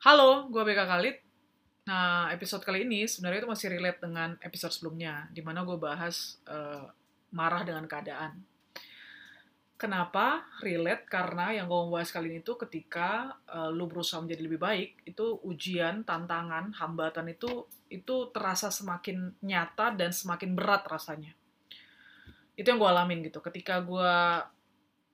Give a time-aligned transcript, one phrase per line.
[0.00, 1.16] Halo, gue BK Khalid.
[1.84, 6.40] Nah, episode kali ini sebenarnya itu masih relate dengan episode sebelumnya, di mana gue bahas
[6.48, 6.88] eh,
[7.36, 8.40] marah dengan keadaan.
[9.76, 11.04] Kenapa relate?
[11.04, 15.36] Karena yang gue bahas kali ini itu ketika eh, lu berusaha menjadi lebih baik, itu
[15.44, 21.36] ujian, tantangan, hambatan itu itu terasa semakin nyata dan semakin berat rasanya.
[22.56, 23.44] Itu yang gue alamin gitu.
[23.44, 24.16] Ketika gue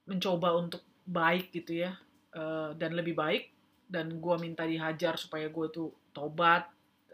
[0.07, 1.99] mencoba untuk baik gitu ya,
[2.39, 3.56] eh, dan lebih baik,
[3.87, 6.67] dan gue minta dihajar supaya gue tuh tobat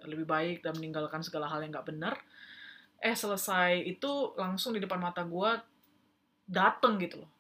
[0.09, 2.15] lebih baik dan meninggalkan segala hal yang gak benar.
[3.03, 5.51] Eh selesai itu langsung di depan mata gue
[6.49, 7.31] dateng gitu loh.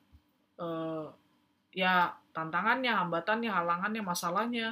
[0.62, 1.06] Eh,
[1.82, 4.68] ya tantangannya hambatannya halangannya masalahnya.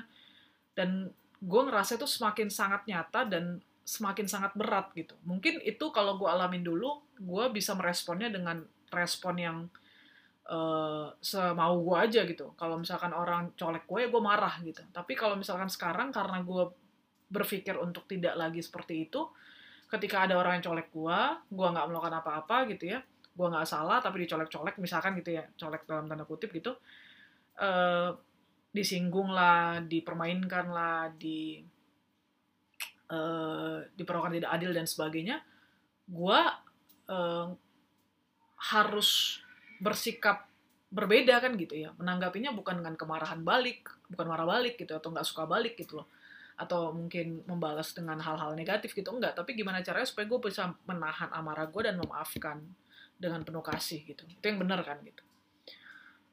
[0.77, 5.19] Dan gue ngerasa itu semakin sangat nyata dan semakin sangat berat gitu.
[5.27, 9.57] Mungkin itu kalau gue alamin dulu gue bisa meresponnya dengan respon yang
[10.51, 12.53] eh, semau gue aja gitu.
[12.59, 14.83] Kalau misalkan orang colek gue, ya gue marah gitu.
[14.91, 16.65] Tapi kalau misalkan sekarang karena gue
[17.31, 19.30] berpikir untuk tidak lagi seperti itu,
[19.87, 22.99] ketika ada orang yang colek gue, gue nggak melakukan apa-apa gitu ya,
[23.30, 26.74] gue nggak salah tapi dicolek-colek misalkan gitu ya, colek dalam tanda kutip gitu,
[27.63, 28.11] eh,
[28.74, 31.63] disinggung lah, dipermainkan lah, di
[33.11, 35.39] eh, diperlakukan tidak adil dan sebagainya,
[36.11, 36.41] gue
[37.11, 37.46] eh,
[38.74, 39.41] harus
[39.80, 40.49] bersikap
[40.91, 41.95] berbeda kan gitu ya.
[41.96, 46.10] Menanggapinya bukan dengan kemarahan balik bukan marah balik gitu atau nggak suka balik gitu loh.
[46.59, 49.38] Atau mungkin membalas dengan hal-hal negatif gitu enggak.
[49.38, 52.61] Tapi gimana caranya supaya gue bisa menahan amarah gue dan memaafkan
[53.16, 54.27] dengan penuh kasih gitu.
[54.27, 55.23] Itu yang benar kan gitu.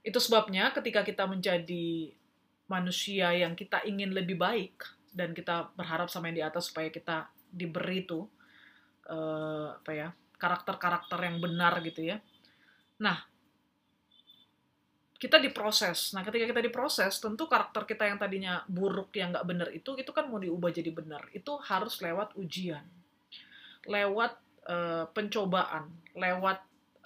[0.03, 2.11] Itu sebabnya ketika kita menjadi
[2.67, 4.83] manusia yang kita ingin lebih baik
[5.15, 8.27] dan kita berharap sama yang di atas supaya kita diberi tuh
[9.07, 12.21] eh, apa ya karakter-karakter yang benar gitu ya.
[13.01, 13.17] Nah,
[15.17, 16.13] kita diproses.
[16.13, 20.11] Nah, ketika kita diproses, tentu karakter kita yang tadinya buruk, yang nggak benar itu, itu
[20.13, 21.25] kan mau diubah jadi benar.
[21.33, 22.85] Itu harus lewat ujian,
[23.89, 24.37] lewat
[24.69, 26.59] eh, pencobaan, lewat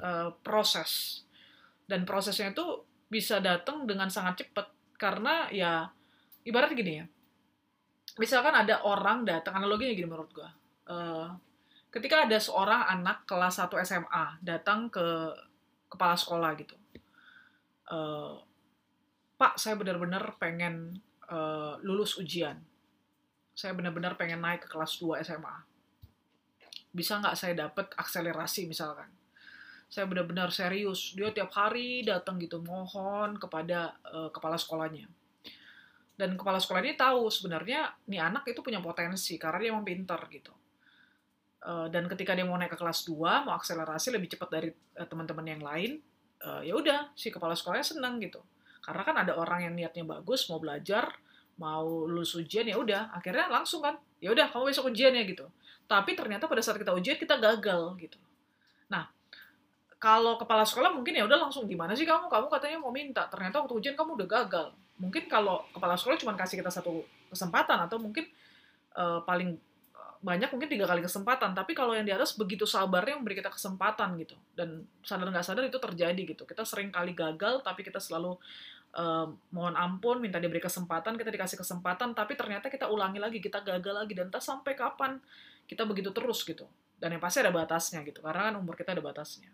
[0.03, 1.23] eh, proses.
[1.88, 4.67] Dan prosesnya itu bisa datang dengan sangat cepat.
[5.00, 5.88] Karena ya,
[6.44, 7.05] ibarat gini ya,
[8.19, 10.51] misalkan ada orang datang, analoginya gini menurut gua.
[10.91, 11.29] Eh,
[11.95, 15.31] ketika ada seorang anak kelas 1 SMA datang ke
[15.88, 16.75] kepala sekolah gitu.
[17.91, 18.35] Eh,
[19.35, 20.96] Pak, saya benar-benar pengen
[21.28, 22.56] eh, lulus ujian.
[23.52, 25.56] Saya benar-benar pengen naik ke kelas 2 SMA.
[26.91, 29.12] Bisa nggak saya dapat akselerasi misalkan?
[29.91, 31.12] Saya benar-benar serius.
[31.19, 35.12] Dia tiap hari datang gitu mohon kepada eh, kepala sekolahnya.
[36.16, 40.22] Dan kepala sekolah ini tahu sebenarnya nih anak itu punya potensi karena dia emang pinter
[40.30, 40.53] gitu.
[41.62, 45.62] Dan ketika dia mau naik ke kelas 2, mau akselerasi lebih cepat dari teman-teman yang
[45.62, 46.01] lain,
[46.41, 48.41] eh, ya udah si kepala sekolahnya senang gitu.
[48.81, 51.13] Karena kan ada orang yang niatnya bagus, mau belajar,
[51.62, 55.46] mau lulus ujian ya udah, akhirnya langsung kan, ya udah kamu besok ujian ya gitu.
[55.85, 58.18] Tapi ternyata pada saat kita ujian kita gagal gitu.
[58.90, 59.06] Nah,
[60.01, 62.25] kalau kepala sekolah mungkin ya udah langsung gimana sih kamu?
[62.25, 64.68] Kamu katanya mau minta, ternyata waktu ujian kamu udah gagal.
[64.97, 68.25] Mungkin kalau kepala sekolah cuma kasih kita satu kesempatan atau mungkin
[68.97, 69.62] eh, paling
[70.21, 74.13] banyak mungkin tiga kali kesempatan tapi kalau yang di atas begitu sabarnya memberi kita kesempatan
[74.21, 74.37] gitu.
[74.53, 76.45] Dan sadar nggak sadar itu terjadi gitu.
[76.45, 78.37] Kita sering kali gagal tapi kita selalu
[78.95, 83.65] eh, mohon ampun minta diberi kesempatan kita dikasih kesempatan tapi ternyata kita ulangi lagi kita
[83.65, 85.17] gagal lagi dan entah sampai kapan
[85.65, 86.69] kita begitu terus gitu.
[87.01, 89.49] Dan yang pasti ada batasnya gitu karena kan umur kita ada batasnya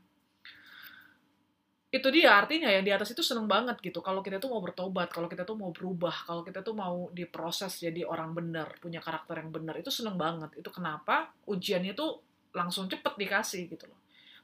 [1.88, 4.03] itu dia artinya yang di atas itu seneng banget gitu.
[4.03, 7.80] Kalau kita tuh mau bertobat kalau kita tuh mau berubah kalau kita tuh mau diproses
[7.80, 10.52] jadi orang benar punya karakter yang benar itu seneng banget.
[10.59, 12.20] Itu kenapa ujiannya tuh
[12.52, 14.00] langsung cepet dikasih gitu loh.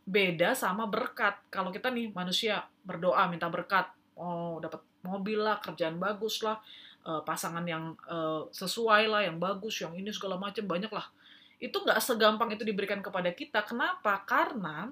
[0.07, 1.35] Beda sama berkat.
[1.51, 6.63] Kalau kita nih manusia berdoa minta berkat mau dapat mobil lah kerjaan bagus lah
[7.03, 11.11] eh, pasangan yang eh, sesuai lah yang bagus yang ini segala macam banyak lah.
[11.59, 13.67] Itu nggak segampang itu diberikan kepada kita.
[13.67, 14.23] Kenapa?
[14.23, 14.87] Karena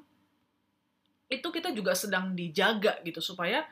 [1.31, 3.63] itu kita juga sedang dijaga gitu supaya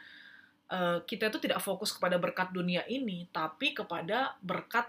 [0.71, 4.87] eh, kita itu tidak fokus kepada berkat dunia ini tapi kepada berkat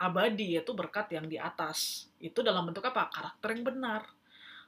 [0.00, 2.08] abadi yaitu berkat yang di atas.
[2.16, 3.12] Itu dalam bentuk apa?
[3.12, 4.02] Karakter yang benar.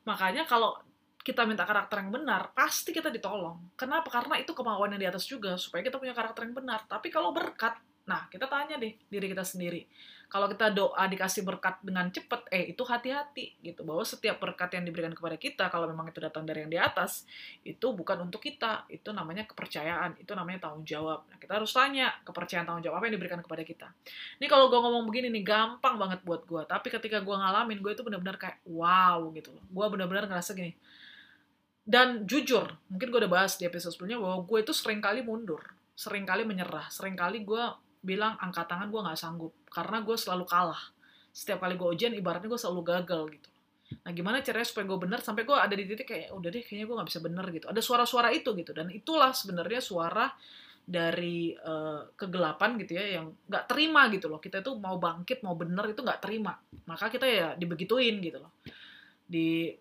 [0.05, 0.77] Makanya kalau
[1.25, 3.73] kita minta karakter yang benar pasti kita ditolong.
[3.77, 4.09] Kenapa?
[4.09, 6.85] Karena itu kemauan yang di atas juga supaya kita punya karakter yang benar.
[6.89, 7.77] Tapi kalau berkat
[8.09, 9.85] nah kita tanya deh diri kita sendiri
[10.29, 14.85] kalau kita doa dikasih berkat dengan cepat, eh itu hati-hati gitu bahwa setiap berkat yang
[14.85, 17.25] diberikan kepada kita kalau memang itu datang dari yang di atas
[17.65, 21.25] itu bukan untuk kita, itu namanya kepercayaan, itu namanya tanggung jawab.
[21.33, 23.89] Nah, kita harus tanya kepercayaan tanggung jawab apa yang diberikan kepada kita.
[24.37, 27.93] Ini kalau gue ngomong begini nih gampang banget buat gue, tapi ketika gue ngalamin gue
[27.97, 29.65] itu benar-benar kayak wow gitu loh.
[29.73, 30.77] Gue benar-benar ngerasa gini.
[31.89, 35.65] Dan jujur, mungkin gue udah bahas di episode sebelumnya bahwa gue itu sering kali mundur,
[35.97, 39.53] sering kali menyerah, sering kali gue bilang angkat tangan gue nggak sanggup.
[39.69, 40.83] Karena gue selalu kalah.
[41.31, 43.49] Setiap kali gue ujian ibaratnya gue selalu gagal gitu.
[44.05, 45.21] Nah gimana caranya supaya gue bener?
[45.25, 47.67] Sampai gue ada di titik kayak udah deh kayaknya gue nggak bisa bener gitu.
[47.71, 48.73] Ada suara-suara itu gitu.
[48.77, 50.29] Dan itulah sebenarnya suara
[50.89, 54.41] dari uh, kegelapan gitu ya yang nggak terima gitu loh.
[54.41, 56.57] Kita itu mau bangkit mau bener itu nggak terima.
[56.89, 58.53] Maka kita ya dibegituin gitu loh.
[59.25, 59.73] Di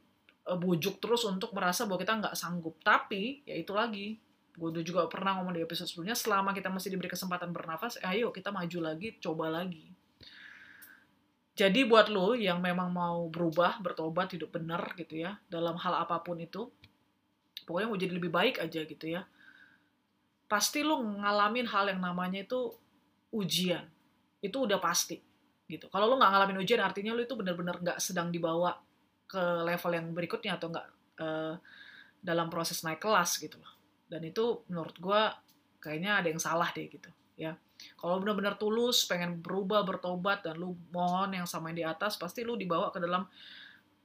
[0.48, 2.80] uh, bujuk terus untuk merasa bahwa kita nggak sanggup.
[2.84, 4.27] Tapi ya itu lagi
[4.58, 8.34] gue juga pernah ngomong di episode sebelumnya selama kita masih diberi kesempatan bernafas eh, ayo
[8.34, 9.94] kita maju lagi coba lagi
[11.58, 16.22] jadi buat lo yang memang mau berubah bertobat hidup bener gitu ya dalam hal apa
[16.26, 16.74] pun itu
[17.70, 19.26] pokoknya mau jadi lebih baik aja gitu ya
[20.48, 22.72] pasti lu ngalamin hal yang namanya itu
[23.36, 23.84] ujian.
[24.40, 25.20] Itu udah pasti
[25.68, 25.92] gitu.
[25.92, 28.80] Kalau lu nggak ngalamin ujian artinya lu itu benar-benar nggak sedang dibawa
[29.28, 30.88] ke level yang berikutnya atau nggak
[31.20, 31.54] uh,
[32.24, 33.72] dalam proses naik kelas gitu loh.
[34.08, 35.22] Dan itu menurut gue
[35.84, 37.54] kayaknya ada yang salah deh gitu ya.
[37.94, 42.42] Kalau benar-benar tulus pengen berubah bertobat dan lu mohon yang sama yang di atas pasti
[42.42, 43.30] lu dibawa ke dalam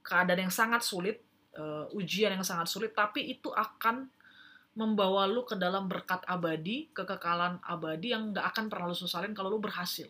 [0.05, 1.25] keadaan yang sangat sulit,
[1.57, 4.13] uh, ujian yang sangat sulit tapi itu akan
[4.73, 9.53] membawa lu ke dalam berkat abadi, kekekalan abadi yang nggak akan pernah lu sesalin kalau
[9.53, 10.09] lu berhasil.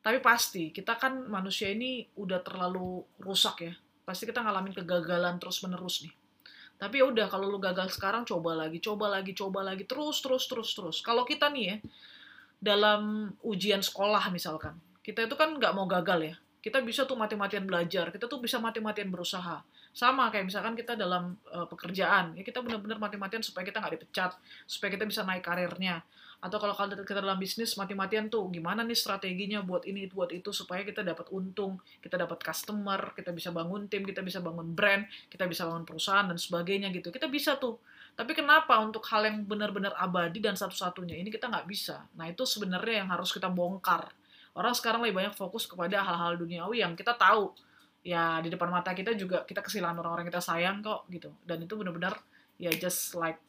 [0.00, 3.74] Tapi pasti, kita kan manusia ini udah terlalu rusak ya.
[4.00, 6.14] Pasti kita ngalamin kegagalan terus-menerus nih.
[6.80, 10.48] Tapi ya udah, kalau lu gagal sekarang, coba lagi, coba lagi, coba lagi, terus, terus,
[10.48, 10.96] terus, terus.
[11.04, 11.76] Kalau kita nih ya,
[12.56, 16.34] dalam ujian sekolah misalkan, kita itu kan nggak mau gagal ya.
[16.60, 19.60] Kita bisa tuh mati-matian belajar, kita tuh bisa mati-matian berusaha
[19.90, 24.38] sama kayak misalkan kita dalam uh, pekerjaan ya kita benar-benar mati-matian supaya kita nggak dipecat
[24.62, 25.98] supaya kita bisa naik karirnya
[26.40, 26.72] atau kalau
[27.04, 31.28] kita dalam bisnis mati-matian tuh gimana nih strateginya buat ini buat itu supaya kita dapat
[31.36, 35.84] untung kita dapat customer kita bisa bangun tim kita bisa bangun brand kita bisa bangun
[35.84, 37.10] perusahaan dan sebagainya gitu.
[37.10, 37.76] Kita bisa tuh.
[38.14, 42.04] Tapi kenapa untuk hal yang benar-benar abadi dan satu-satunya ini kita nggak bisa?
[42.18, 44.10] Nah itu sebenarnya yang harus kita bongkar.
[44.54, 47.54] Orang sekarang lebih banyak fokus kepada hal-hal duniawi yang kita tahu.
[48.00, 51.30] Ya di depan mata kita juga kita kesilangan orang-orang kita sayang kok gitu.
[51.44, 52.18] Dan itu benar-benar
[52.60, 53.40] ya just like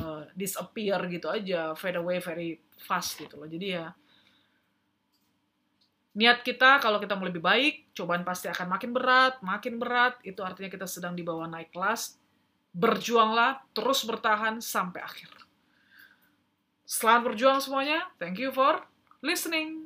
[0.00, 3.46] uh, disappear gitu aja fade away very fast gitu loh.
[3.46, 3.92] Jadi ya
[6.10, 10.18] niat kita kalau kita mau lebih baik cobaan pasti akan makin berat makin berat.
[10.26, 12.18] Itu artinya kita sedang dibawa naik kelas.
[12.70, 15.30] Berjuanglah terus bertahan sampai akhir.
[16.82, 18.10] Selamat berjuang semuanya.
[18.18, 18.82] Thank you for
[19.22, 19.79] listening